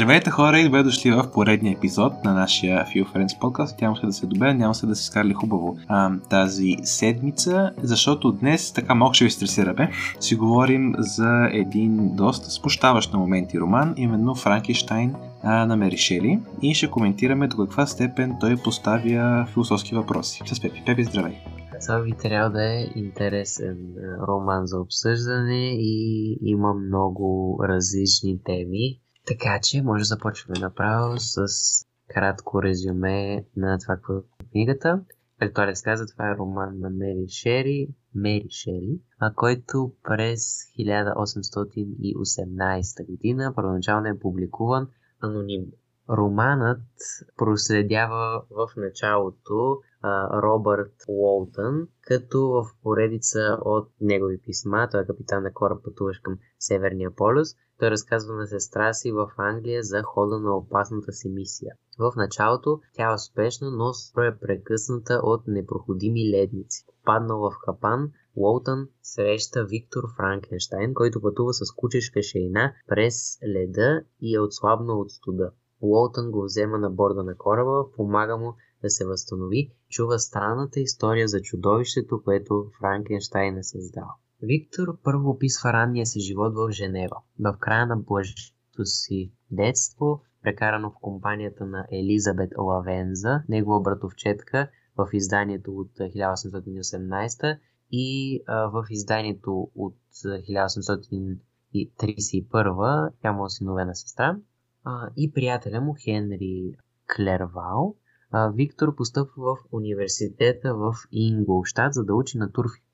[0.00, 3.80] Здравейте хора и добре дошли в поредния епизод на нашия Few Friends подкаст.
[3.80, 8.32] Няма се да се добре, няма се да се скарали хубаво а, тази седмица, защото
[8.32, 9.90] днес така малко ще ви стресираме.
[10.20, 15.14] Си говорим за един доста спощаващ на моменти роман, именно Франкенштайн
[15.44, 20.42] на Мери Шели и ще коментираме до каква степен той поставя философски въпроси.
[20.46, 20.82] С Пепи.
[20.86, 21.34] Пепи, здравей!
[21.86, 23.76] Това би трябва да е интересен
[24.28, 29.00] роман за обсъждане и има много различни теми.
[29.26, 31.46] Така че може да започваме направо с
[32.08, 35.00] кратко резюме на това, какво е книгата.
[35.38, 40.40] Както той разказа, това е роман на Мери Шери, Мери Шели, а който през
[40.78, 44.88] 1818 година първоначално е публикуван
[45.20, 45.72] анонимно.
[46.10, 46.80] Романът
[47.36, 55.42] проследява в началото а, Робърт Уолтън, като в поредица от негови писма, той е капитан
[55.42, 57.48] на кораб пътуващ към Северния полюс,
[57.80, 61.74] той разказва на сестра си в Англия за хода на опасната си мисия.
[61.98, 66.84] В началото тя е успешна, но е прекъсната от непроходими ледници.
[67.04, 74.34] Паднал в капан, Уолтън среща Виктор Франкенштайн, който пътува с кучешка шейна през леда и
[74.34, 75.50] е отслабнал от студа.
[75.80, 81.28] Уолтън го взема на борда на кораба, помага му да се възстанови, чува странната история
[81.28, 84.08] за чудовището, което Франкенштайн е създал.
[84.42, 87.16] Виктор първо описва ранния си живот в Женева.
[87.40, 95.08] В края на блажето си детство, прекарано в компанията на Елизабет Лавенза, негова братовчетка в
[95.12, 97.58] изданието от 1818
[97.92, 104.36] и в изданието от 1831 тя му е осиновена сестра
[105.16, 106.74] и приятеля му Хенри
[107.16, 107.96] Клервал.
[108.54, 112.38] Виктор постъпва в университета в Инголштад, за да учи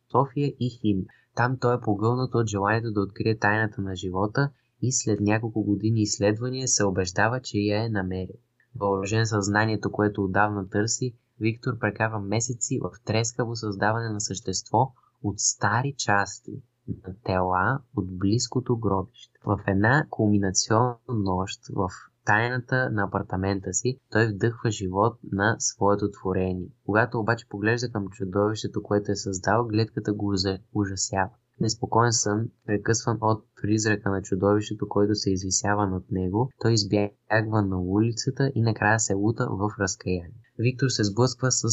[0.07, 1.07] натурфилософия и химия.
[1.35, 4.51] Там той е погълнат от желанието да открие тайната на живота
[4.83, 8.37] и след няколко години изследвания се убеждава, че я е намерил.
[8.81, 15.95] Въоръжен съзнанието, което отдавна търси, Виктор прекарва месеци в трескаво създаване на същество от стари
[15.99, 19.39] части на тела от близкото гробище.
[19.47, 21.89] В една кулминационна нощ в
[22.27, 26.69] тайната на апартамента си, той вдъхва живот на своето творение.
[26.87, 30.35] Когато обаче поглежда към чудовището, което е създал, гледката го
[30.75, 31.31] ужасява.
[31.61, 37.81] Неспокоен сън, прекъсван от призрака на чудовището, който се извисява над него, той избягва на
[37.81, 40.43] улицата и накрая се лута в разкаяние.
[40.59, 41.69] Виктор се сблъсква с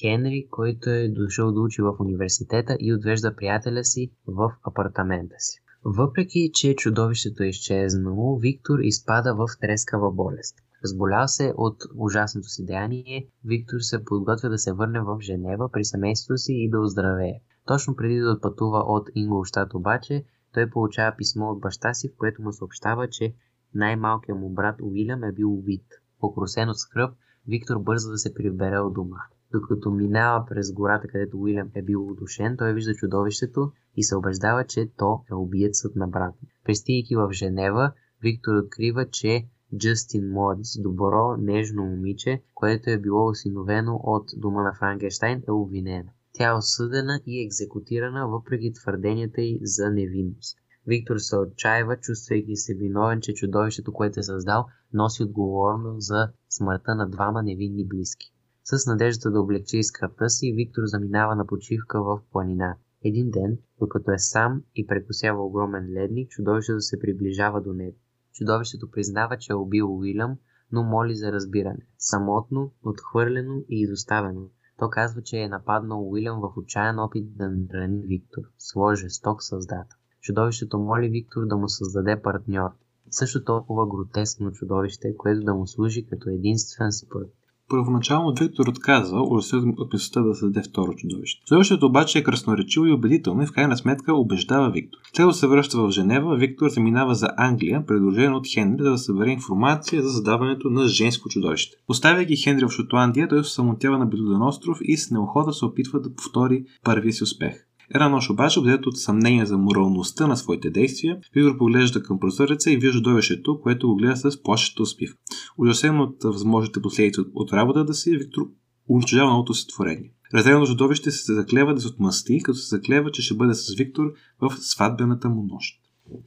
[0.00, 5.60] Хенри, който е дошъл да учи в университета и отвежда приятеля си в апартамента си.
[5.96, 10.56] Въпреки, че чудовището е изчезнало, Виктор изпада в трескава болест.
[10.84, 15.84] Разболял се от ужасното си деяние, Виктор се подготвя да се върне в Женева при
[15.84, 17.40] семейството си и да оздравее.
[17.66, 22.42] Точно преди да отпътува от Инголштат обаче, той получава писмо от баща си, в което
[22.42, 23.34] му съобщава, че
[23.74, 25.86] най-малкият му брат Уилям е бил убит.
[26.20, 27.14] Покрусен от скръп,
[27.46, 29.18] Виктор бърза да се прибере от дома.
[29.52, 34.64] Докато минава през гората, където Уилям е бил удушен, той вижда чудовището и се убеждава,
[34.64, 36.38] че то е убиецът на брата.
[36.64, 37.92] Пристигайки в Женева,
[38.22, 44.74] Виктор открива, че Джастин Морис, добро, нежно момиче, което е било осиновено от дома на
[44.74, 46.10] Франкенштайн, е обвинена.
[46.32, 50.58] Тя е осъдена и екзекутирана въпреки твърденията й за невинност.
[50.86, 56.94] Виктор се отчаива, чувствайки се виновен, че чудовището, което е създал, носи отговорност за смъртта
[56.94, 58.32] на двама невинни близки.
[58.72, 62.76] С надеждата да облегчи скръпта си, Виктор заминава на почивка в планина.
[63.04, 67.96] Един ден, докато е сам и прекусява огромен ледник, чудовището се приближава до него.
[68.32, 70.36] Чудовището признава, че е убил Уилям,
[70.72, 71.86] но моли за разбиране.
[71.98, 74.48] Самотно, отхвърлено и изоставено.
[74.78, 79.98] То казва, че е нападнал Уилям в отчаян опит да нрани Виктор, своя жесток създател.
[80.20, 82.70] Чудовището моли Виктор да му създаде партньор.
[83.10, 87.34] Също толкова гротескно чудовище, което да му служи като единствен спът.
[87.68, 91.42] Първоначално Виктор отказва, удостоен от мисълта да създаде второ чудовище.
[91.46, 94.98] Чудовището обаче е красноречиво и убедително и в крайна сметка убеждава Виктор.
[95.16, 100.02] Да се връща в Женева, Виктор заминава за Англия, предложен от Хенри да събере информация
[100.02, 101.76] за създаването на женско чудовище.
[101.88, 106.00] Оставяйки Хенри в Шотландия, той се самотява на безлюден остров и с неохота се опитва
[106.00, 107.67] да повтори първия си успех.
[107.94, 112.70] Една нощ обаче, обдет от съмнение за моралността на своите действия, Виктор поглежда към прозореца
[112.70, 115.14] и вижда довешето, което го гледа с плашеща успив.
[115.58, 118.42] Ужасен от възможните последици от, от работата си, Виктор
[118.88, 120.12] унищожава новото си творение.
[120.34, 124.12] Разделено чудовище се заклева да се отмъсти, като се заклева, че ще бъде с Виктор
[124.40, 125.74] в сватбената му нощ.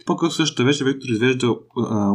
[0.05, 1.55] По-късно също вече Виктор извежда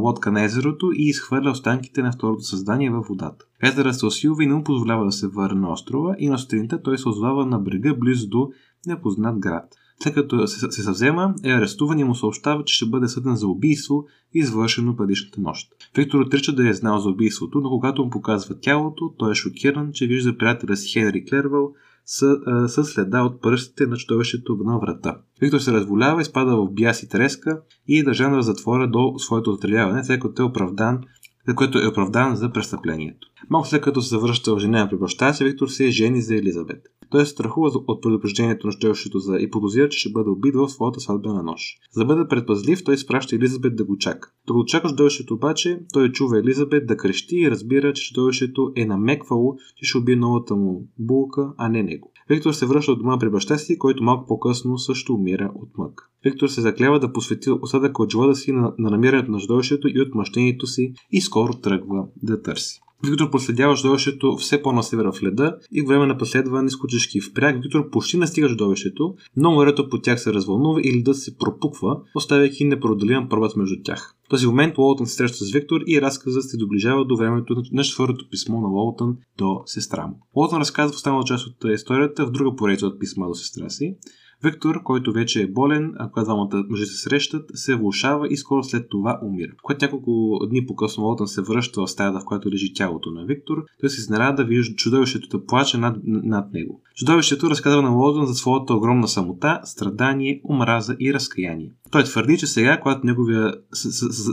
[0.02, 3.44] лодка на езерото и изхвърля останките на второто създание във водата.
[3.62, 6.82] Езера се усилва и не му позволява да се върне на острова и на сутринта
[6.82, 8.48] той се озовава на брега близо до
[8.86, 9.64] непознат град.
[10.02, 13.46] След като се, се съвзема, е арестуван и му съобщава, че ще бъде съден за
[13.48, 15.68] убийство, извършено предишната нощ.
[15.96, 19.90] Виктор отрича да е знал за убийството, но когато му показва тялото, той е шокиран,
[19.92, 21.72] че вижда приятеля си Хенри Клервал
[22.06, 25.18] с, а, с следа от пръстите на чудовището на врата.
[25.40, 29.50] Виктор се разволява, изпада в бяс и треска и е държан в затвора до своето
[29.50, 31.00] отреляване, след като е оправдан
[31.48, 33.28] за което е оправдан за престъплението.
[33.50, 36.36] Малко след като се завръща в Женева при баща си, Виктор се е жени за
[36.36, 36.82] Елизабет.
[37.10, 40.68] Той се страхува от предупреждението на щелщето за и подозира, че ще бъде убит в
[40.68, 41.78] своята сватбена нощ.
[41.92, 44.30] За да бъде предпазлив, той изпраща Елизабет да го чака.
[44.46, 49.56] Докато чака чудовището обаче, той чува Елизабет да крещи и разбира, че чудовището е намеквало,
[49.76, 52.12] че ще убие новата му булка, а не него.
[52.28, 56.10] Виктор се връща от дома при баща си, който малко по-късно също умира от мък.
[56.24, 60.00] Виктор се заклева да посвети осадъка от живота си на, на намирането на чудовището и
[60.00, 62.80] отмъщението си и скоро тръгва да търси.
[63.10, 67.62] Виктор проследява чудовището все по-на севера в леда и време на последване с кучешки впряг
[67.62, 72.64] Виктор почти настига чудовището, но морето по тях се развълнува и ледът се пропуква, оставяйки
[72.64, 74.14] непреодолим пробът между тях.
[74.26, 77.84] В този момент Уолтън се среща с Виктор и разказът се доближава до времето на
[77.84, 80.20] четвъртото писмо на Уолтън до сестра му.
[80.34, 83.96] Уолтън разказва останала част от историята в друга поредица от писма до сестра си.
[84.44, 88.62] Виктор, който вече е болен, а когато двамата мъже се срещат, се влушава и скоро
[88.62, 89.52] след това умира.
[89.62, 93.64] Когато няколко дни по-късно Лотън се връща в стаята, в която лежи тялото на Виктор,
[93.80, 96.82] той се изненада да вижда чудовището да плаче над, над него.
[96.94, 101.72] Чудовището разказва на Лотън за своята огромна самота, страдание, омраза и разкаяние.
[101.90, 103.54] Той твърди, че сега, когато неговия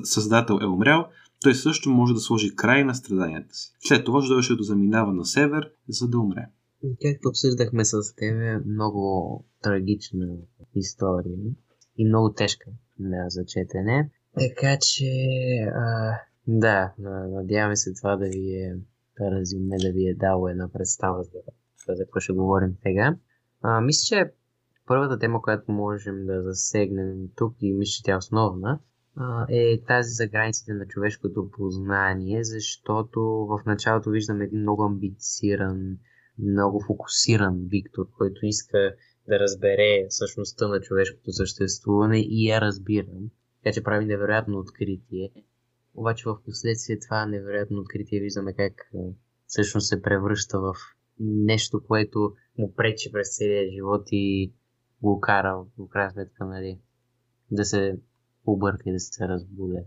[0.03, 1.05] създател е умрял,
[1.43, 3.71] той също може да сложи край на страданията си.
[3.79, 6.45] След това чудовището заминава на север, за да умре.
[7.01, 10.37] Както обсъждахме с теб, много трагична
[10.75, 11.37] история
[11.97, 14.09] и много тежка да, за четене.
[14.39, 15.05] Така че,
[15.75, 16.93] а, да,
[17.29, 18.75] надяваме се това да ви е
[19.21, 21.39] резюме, да ви е дало една представа за,
[21.87, 23.17] за какво ще говорим сега.
[23.61, 24.31] А, мисля, че
[24.87, 28.79] първата тема, която можем да засегнем тук и мисля, че тя е основна,
[29.49, 35.97] е тази за границите на човешкото познание, защото в началото виждаме един много амбициран,
[36.39, 38.95] много фокусиран Виктор, който иска
[39.27, 43.29] да разбере същността на човешкото съществуване и я разбирам.
[43.63, 45.31] Така че прави невероятно откритие.
[45.95, 48.73] Обаче в последствие това невероятно откритие виждаме как
[49.47, 50.73] всъщност се превръща в
[51.19, 54.53] нещо, което му пречи през целия живот и
[55.01, 56.79] го кара в крайна сметка нали,
[57.51, 57.99] да се
[58.45, 59.85] обърка и да се разбуде.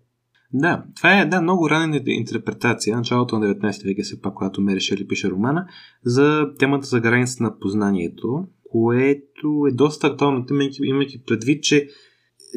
[0.53, 4.81] Да, това е една много ранена интерпретация, началото на 19 век все пак, когато Мери
[4.81, 5.67] Шели пише романа,
[6.05, 10.47] за темата за границата на познанието, което е доста актуално,
[10.83, 11.89] имайки предвид, че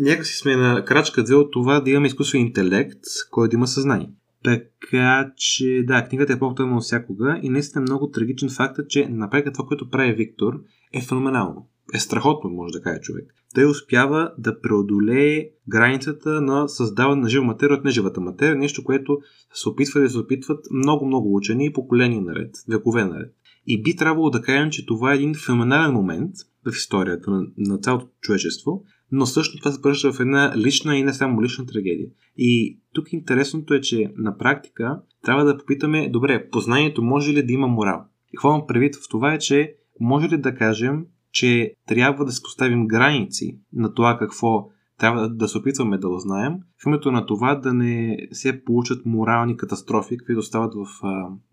[0.01, 4.09] някакси сме на крачка две от това да имаме изкуствен интелект, който да има съзнание.
[4.43, 9.29] Така че, да, книгата е по-актуална всякога и наистина е много трагичен факт, че на
[9.29, 10.53] това, което прави Виктор,
[10.93, 13.25] е феноменално е страхотно, може да каже човек.
[13.55, 19.19] Той успява да преодолее границата на създаване на жива материя от неживата материя, нещо, което
[19.53, 23.33] се опитва да се опитват много-много учени и поколения наред, векове наред.
[23.67, 26.31] И би трябвало да кажем, че това е един феноменален момент
[26.65, 31.03] в историята на, на цялото човечество, но също това се превръща в една лична и
[31.03, 32.07] не само лична трагедия.
[32.37, 37.53] И тук интересното е, че на практика трябва да попитаме, добре, познанието може ли да
[37.53, 38.05] има морал?
[38.33, 42.43] И какво предвид в това е, че може ли да кажем, че трябва да се
[42.43, 44.69] поставим граници на това какво
[44.99, 49.57] трябва да се опитваме да узнаем, в името на това да не се получат морални
[49.57, 50.85] катастрофи, които стават в,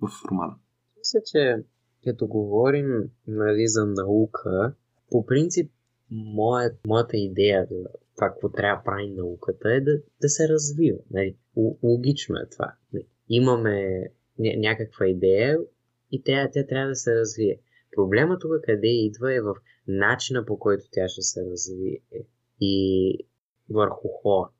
[0.00, 0.54] в романа.
[0.98, 1.64] Мисля, че
[2.04, 2.86] като говорим
[3.26, 4.74] нали, за наука,
[5.10, 5.70] по принцип
[6.10, 7.76] моят, моята идея за
[8.16, 9.92] това, какво трябва да прави науката е да,
[10.22, 10.98] да се развива.
[11.10, 11.36] Нали.
[11.82, 12.72] Логично е това.
[13.28, 14.02] Имаме
[14.38, 15.58] някаква идея
[16.12, 17.58] и тя, тя трябва да се развие.
[17.96, 19.54] Проблема тук къде идва е в
[19.88, 22.00] начина по който тя ще се развие
[22.60, 23.18] и
[23.70, 24.50] върху хора.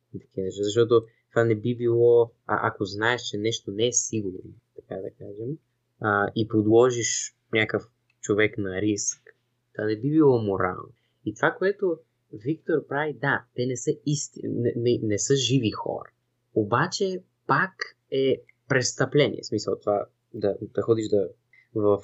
[0.60, 5.10] Защото това не би било, а, ако знаеш, че нещо не е сигурно, така да
[5.10, 5.58] кажем,
[6.00, 7.90] а, и подложиш някакъв
[8.20, 9.36] човек на риск,
[9.74, 10.92] това не би било морално.
[11.24, 11.98] И това, което
[12.32, 16.10] Виктор прави, да, те не са исти, не, не, не са живи хора.
[16.54, 17.72] Обаче пак
[18.10, 19.40] е престъпление.
[19.42, 21.28] В смисъл това да, да ходиш да
[21.74, 22.02] в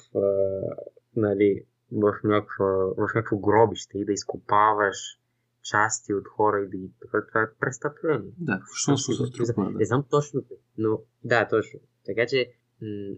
[1.15, 2.65] нали, в някакво,
[2.97, 4.97] в някакво гробище и да изкопаваш
[5.63, 6.91] части от хора и да ги...
[7.01, 8.31] Това е престъпление.
[8.37, 9.71] Да, всъщност се струва.
[9.71, 10.43] Не знам точно,
[10.77, 11.79] но да, точно.
[12.05, 12.51] Така че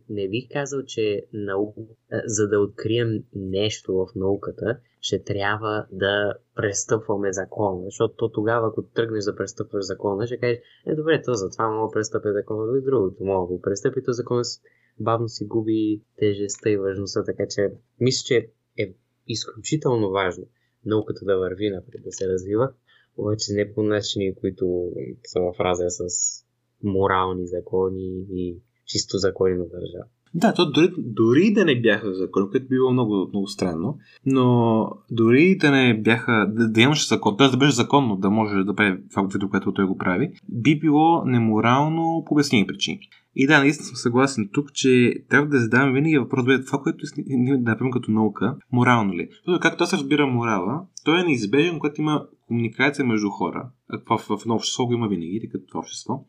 [0.09, 1.81] не бих казал, че наука,
[2.25, 7.85] за да открием нещо в науката, ще трябва да престъпваме закона.
[7.85, 11.87] Защото то тогава, ако тръгнеш да престъпваш закона, ще кажеш, е добре, то затова мога
[11.87, 14.43] да престъпя закона, и другото мога да го престъпи, то закона
[14.99, 17.23] бавно си губи тежестта и важността.
[17.23, 18.93] Така че мисля, че е
[19.27, 20.47] изключително важно
[20.85, 22.73] науката да върви напред, да се развива,
[23.17, 24.91] обаче не по начини, които
[25.23, 26.45] са в разрез с
[26.83, 30.05] морални закони и чисто закони на държава.
[30.37, 34.87] Да, то дори, дори да не бяха закон, което би било много, много странно, но
[35.11, 37.47] дори да не бяха, да, да имаш закон, т.е.
[37.47, 42.23] да беше законно да може да прави това, което той го прави, би било неморално
[42.27, 42.99] по обяснени причини.
[43.35, 47.05] И да, наистина съм съгласен тук, че трябва да задаваме винаги въпрос, бе, това, което
[47.27, 49.27] ние да направим като наука, морално ли?
[49.31, 53.69] Защото както аз разбира морала, той е неизбежен, когато има комуникация между хора.
[53.89, 56.25] В, в, в едно общество го има винаги, тъй като общество.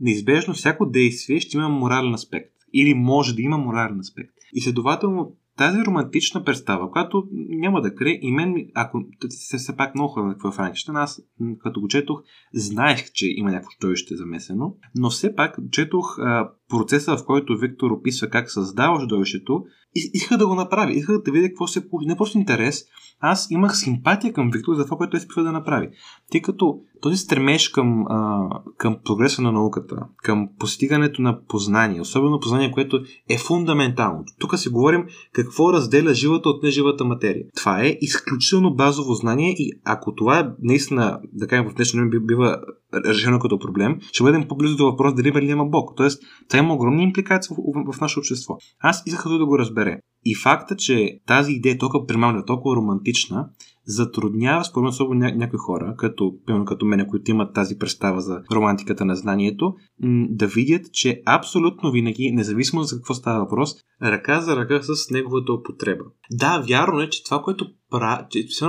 [0.00, 4.34] Неизбежно всяко действие ще има морален аспект или може да има морален аспект.
[4.54, 9.94] И следователно, тази романтична представа, която няма да крие, и мен, ако се все пак
[9.94, 11.22] много хора какво е Франкенщайн, аз
[11.58, 12.22] като го четох,
[12.54, 17.90] знаех, че има някакво чудовище замесено, но все пак четох а, процеса, в който Виктор
[17.90, 19.64] описва как създава чудовището,
[19.96, 22.08] и исках да го направи, исках да видя какво се получи.
[22.08, 22.84] Не просто интерес,
[23.20, 25.88] аз имах симпатия към Виктор за това, което той се да направи.
[26.30, 32.40] Тъй като този стремеж към, а, към прогреса на науката, към постигането на познание, особено
[32.40, 34.24] познание, което е фундаментално.
[34.38, 37.44] Тук си говорим какво разделя живата от неживата материя.
[37.56, 42.20] Това е изключително базово знание и ако това е наистина, да кажем в днешно време
[42.20, 42.60] бива
[42.94, 45.96] решено като проблем, ще бъдем по-близо до въпрос дали има или няма Бог.
[45.96, 48.56] Тоест, това има огромни импликации в, в, в нашето общество.
[48.80, 49.98] Аз исках да го разбере.
[50.24, 53.48] И факта, че тази идея е толкова примамлива, толкова романтична,
[53.90, 58.20] затруднява, според мен, особено ня- някои хора, като, примерно като мен, които имат тази представа
[58.20, 63.74] за романтиката на знанието, м- да видят, че абсолютно винаги, независимо за какво става въпрос,
[64.02, 66.04] ръка за ръка с неговата употреба.
[66.30, 68.24] Да, вярно е, че това, което прави,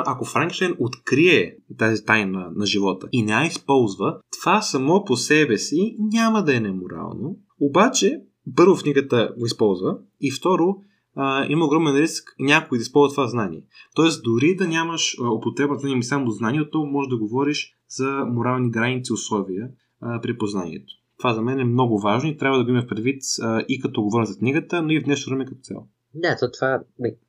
[0.05, 5.57] ако Франкштейн открие тази тайна на живота и не я използва, това само по себе
[5.57, 8.21] си няма да е неморално, обаче
[8.55, 10.75] първо в книгата го използва и второ
[11.15, 13.63] а, има огромен риск някой да използва това знание.
[13.95, 19.13] Тоест, дори да нямаш употреба на само знание, то може да говориш за морални граници
[19.13, 19.69] условия
[20.01, 20.93] а, при познанието.
[21.17, 23.79] Това за мен е много важно и трябва да го има в предвид а, и
[23.81, 25.87] като говоря за книгата, но и в днешно време като цяло.
[26.13, 26.83] Да, то това,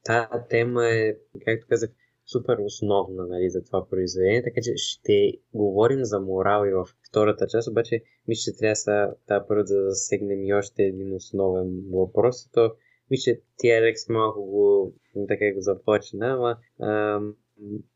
[0.05, 1.91] тази тема е, както казах,
[2.27, 7.47] супер основна нали, за това произведение, така че ще говорим за морал и във втората
[7.47, 12.47] част, обаче мисля, че трябва да, да първо да засегнем и още един основен въпрос,
[12.47, 12.73] и то
[13.13, 14.93] мисля, ти Алекс малко го,
[15.29, 17.35] така го започна, ама ам,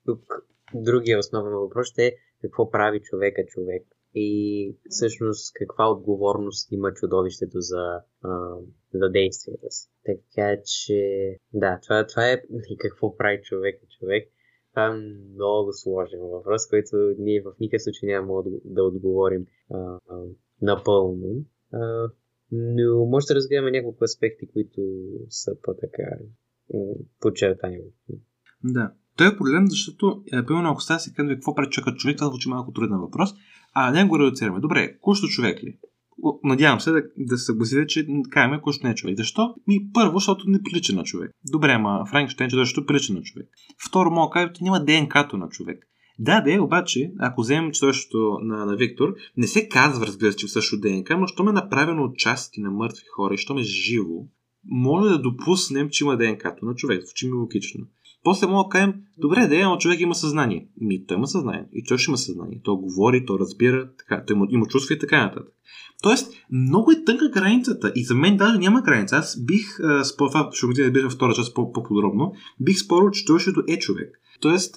[0.07, 0.21] тук
[0.75, 3.83] другия основен въпрос е какво прави човека човек
[4.15, 8.57] и всъщност каква отговорност има чудовището за, а,
[8.95, 9.89] за действията си.
[10.05, 11.01] Така че,
[11.53, 14.29] да, това, това е и какво прави човек човек.
[14.71, 15.01] Това е
[15.35, 20.23] много сложен въпрос, който ние в никакъв случай няма да отговорим а, а,
[20.63, 21.45] напълно.
[21.73, 22.09] А,
[22.53, 24.81] но може да разгледаме няколко аспекти, които
[25.29, 26.03] са по-така
[27.21, 27.79] подчертани.
[28.65, 28.93] Да.
[29.17, 32.49] Той е проблем, защото, е, примерно, ако става се казва какво прави човек, това звучи
[32.49, 33.31] малко труден въпрос,
[33.75, 34.61] а не го редуцираме.
[34.61, 35.79] Добре, кущо човек ли?
[36.45, 39.17] Надявам се да, да се съгласите, че каме кущо не е човек.
[39.17, 39.55] Защо?
[39.67, 41.31] Ми, първо, защото не прилича на човек.
[41.51, 43.49] Добре, ама Франкштейн, защото прилича на човек.
[43.89, 45.89] Второ, мога да кажа, че няма ДНК-то на човек.
[46.19, 50.49] Да, да, обаче, ако вземем същото на, на Виктор, не се казва, разбира се, че
[50.49, 54.27] също ДНК, но щом е направено от части на мъртви хора и щом е живо,
[54.65, 57.05] може да допуснем, че има ДНК-то на човек.
[57.05, 57.87] Звучи ми логично.
[58.25, 60.69] После мога да кажем, добре, да, но човек има съзнание.
[60.81, 61.65] Ми, той има съзнание.
[61.73, 62.61] И той ще има съзнание.
[62.65, 65.49] Той говори, той разбира, така, той има, има чувства и така нататък.
[66.03, 69.17] Тоест, много е тънка границата и за мен даже няма граница.
[69.17, 73.79] Аз бих, според това ще го да втора част по-подробно, бих спорил, че той е
[73.79, 74.21] човек.
[74.41, 74.77] Тоест,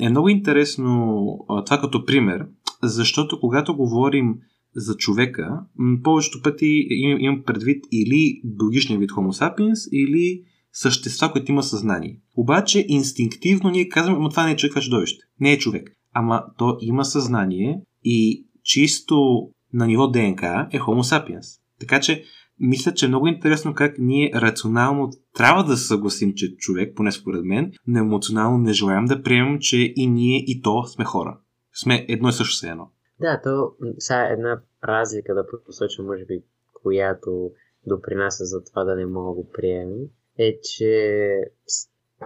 [0.00, 1.24] е много интересно
[1.66, 2.46] това като пример,
[2.82, 4.34] защото когато говорим
[4.76, 5.60] за човека,
[6.02, 6.86] повечето пъти
[7.18, 10.42] имам предвид или биологичния вид Homo sapiens, или
[10.72, 12.20] същества, които има съзнание.
[12.36, 15.24] Обаче инстинктивно ние казваме, но това не е човек, това е чудовище.
[15.40, 15.90] Не е човек.
[16.14, 21.60] Ама то има съзнание и чисто на ниво ДНК е Homo sapiens.
[21.80, 22.24] Така че
[22.60, 27.12] мисля, че е много интересно как ние рационално трябва да се съгласим, че човек, поне
[27.12, 31.38] според мен, но емоционално не желаем да приемем, че и ние и то сме хора.
[31.74, 32.90] Сме едно и също се едно.
[33.20, 37.50] Да, то сега една разлика да посоча, може би, която
[37.86, 39.98] допринася за това да не мога да го приемем,
[40.38, 41.32] е, че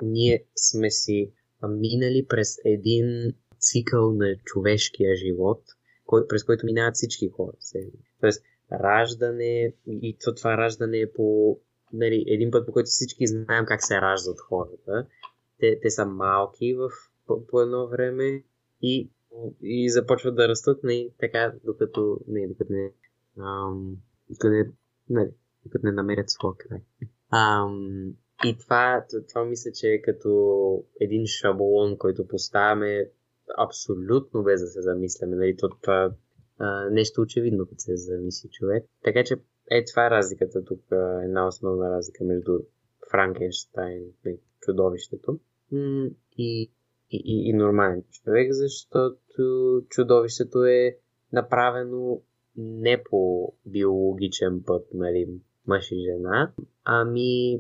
[0.03, 1.33] ние сме си
[1.69, 5.63] минали през един цикъл на човешкия живот,
[6.07, 7.53] кой, през който минават всички хора.
[8.21, 8.45] Тоест,
[8.81, 11.59] раждане и то това раждане е по
[11.93, 15.07] нали, един път, по който всички знаем как се раждат хората.
[15.59, 16.91] Те, те са малки в,
[17.27, 18.45] по, по едно време
[18.83, 19.11] и,
[19.63, 22.93] и започват да растат нали, така, докато не, докато не,
[23.39, 23.97] ам,
[24.31, 24.71] докато не,
[25.11, 25.31] нали,
[25.65, 26.81] докато не намерят своя край.
[27.33, 28.15] Ам,
[28.45, 33.11] и това, това мисля, че е като един шаблон, който поставяме
[33.59, 35.37] абсолютно без да се замисляме.
[35.37, 35.57] Нали?
[35.57, 36.13] То, това
[36.63, 38.85] а, нещо очевидно, като се замисли човек.
[39.05, 39.35] Така че
[39.71, 40.81] е това е разликата тук,
[41.25, 42.59] една основна разлика между
[43.11, 45.39] Франкенштайн и чудовището
[45.73, 46.71] и, и,
[47.11, 50.97] и, и нормален човек, защото чудовището е
[51.33, 52.23] направено
[52.57, 55.29] не по биологичен път, нали,
[55.67, 56.53] мъж и жена,
[56.85, 57.55] ами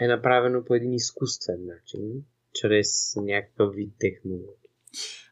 [0.00, 4.70] е направено по един изкуствен начин, чрез някакъв вид технология.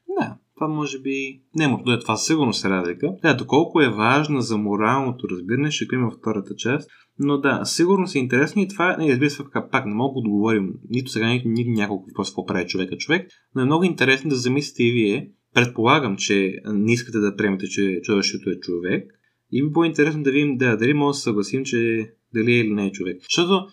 [0.08, 1.40] Да, това може би...
[1.57, 3.14] Не, но това сигурно се разлика.
[3.23, 6.90] Да, доколко е важна за моралното разбиране, ще има втората част.
[7.19, 10.75] Но да, сигурно се интересно и това, не, разбира се, пак не мога да отговорим
[10.90, 14.37] нито сега, нито, нито няколко въпрос, какво прави човека човек, но е много интересно да
[14.37, 15.31] замислите и вие.
[15.54, 19.04] Предполагам, че не искате да приемете, че човешето е човек.
[19.52, 22.61] И би било интересно да видим да, дали може да се съгласим, че дали е
[22.61, 23.16] или не е човек.
[23.23, 23.66] Защото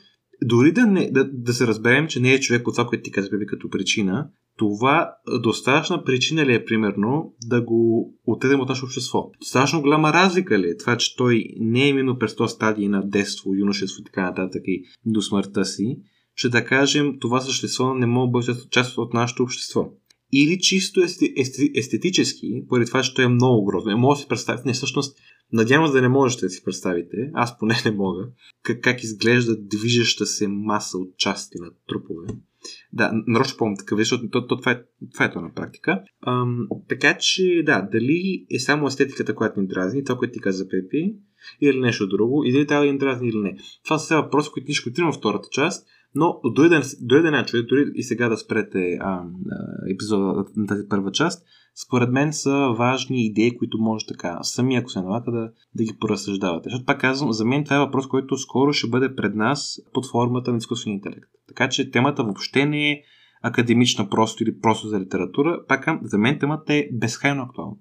[0.46, 3.12] дори да, не, да, да се разберем, че не е човек от това, което ти
[3.12, 5.12] каза като причина, това
[5.42, 9.32] достатъчна причина ли е, примерно, да го отедем от нашето общество?
[9.40, 13.10] Достатъчно голяма разлика ли е това, че той не е минал през този стадий на
[13.10, 15.98] детство, юношество и така нататък и до смъртта си,
[16.36, 19.90] че да кажем това същество не може да бъде част от нашето общество?
[20.34, 21.02] Или чисто
[21.76, 23.90] естетически, поради това, че той е много грозно.
[23.90, 25.18] Не може да си представите, не всъщност
[25.54, 28.28] Надявам се да не можете да си представите, аз поне не мога,
[28.64, 32.28] как, как изглежда движеща се маса от части на трупове.
[32.94, 34.82] Да, нарочно помня такъв, защото то, то, това, е,
[35.14, 36.04] това е то на практика.
[36.28, 40.68] Ам, така че, да, дали е само естетиката, която ни дразни, това, което ти каза
[40.70, 41.16] Пепи,
[41.62, 43.58] или нещо друго, и дали трябва да ни дразни или не.
[43.84, 48.30] Това са въпроси, които ни ще втората част, но дойде, дойде човек, дори и сега
[48.30, 49.24] да спрете а,
[49.94, 51.46] епизода на тази първа част,
[51.86, 55.98] според мен са важни идеи, които може така, сами ако се налага да, да ги
[56.00, 56.70] поразсъждавате.
[56.70, 60.10] Защото пак казвам, за мен това е въпрос, който скоро ще бъде пред нас под
[60.12, 61.30] формата на изкуствен интелект.
[61.48, 63.02] Така че темата въобще не е
[63.42, 65.66] академична просто или просто за литература.
[65.68, 67.76] Пак за мен темата е безкрайно актуална.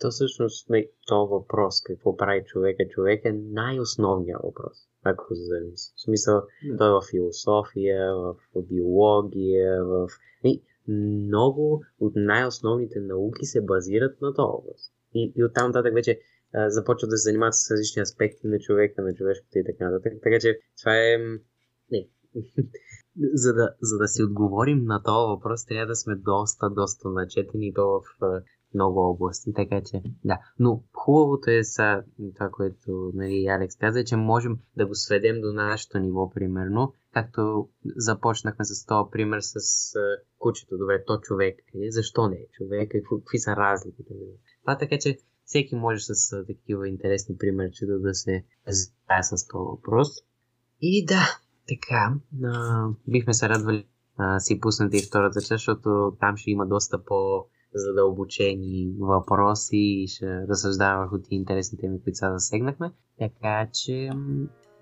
[0.00, 2.88] То всъщност не то въпрос, какво прави човека.
[2.90, 5.92] Човек е най-основният въпрос, ако се замисли.
[5.96, 6.78] В смисъл, yeah.
[6.78, 8.36] той е в философия, в
[8.68, 10.08] биология, в
[10.88, 14.80] много от най-основните науки се базират на този образ.
[15.14, 16.20] И, и оттам нататък вече
[16.66, 20.12] започват да се занимават с различни аспекти на човека, на човешкото и така нататък.
[20.22, 21.18] Така че това е...
[21.90, 22.08] Не.
[23.34, 27.74] за, да, за да си отговорим на този въпрос, трябва да сме доста, доста начетени
[27.74, 28.42] то в
[28.76, 30.38] много области, така че да.
[30.58, 32.02] Но хубавото е са
[32.34, 37.68] това, което нали, Алекс каза, че можем да го сведем до нашето ниво, примерно, както
[37.96, 39.58] започнахме с този пример с
[40.38, 40.78] кучето.
[40.78, 41.90] Добре, то човек е.
[41.90, 42.92] Защо не е човек?
[43.10, 44.14] Какви са разликите?
[44.62, 50.08] Това така, че всеки може с такива интересни примерчета да, се знае с този въпрос.
[50.80, 53.86] И да, така, uh, бихме се радвали
[54.18, 57.46] uh, си пуснете и втората част, защото там ще има доста по
[57.78, 62.92] задълбочени въпроси и ще разсъждавам върху тези интересни теми, които сега засегнахме.
[63.18, 64.10] Така че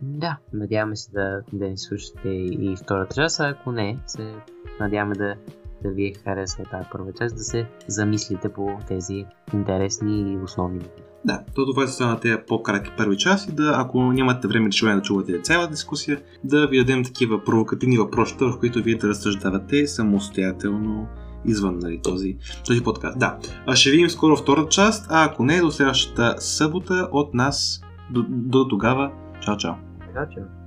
[0.01, 4.35] да, надяваме се да, да ни слушате и втората част, а ако не, се
[4.81, 5.35] надяваме да,
[5.83, 10.85] да ви е харесва тази първа част, да се замислите по тези интересни и основни
[11.25, 15.03] да, то това са на тези по-кратки първи части, да, ако нямате време да да
[15.03, 21.07] чувате цяла дискусия, да ви дадем такива провокативни въпроси, в които вие да разсъждавате самостоятелно
[21.47, 23.19] извън нали, този, този подкаст.
[23.19, 27.81] Да, а ще видим скоро втората част, а ако не, до следващата събота от нас.
[28.11, 29.75] До, до тогава, чао, чао.
[30.15, 30.64] Чао, чао.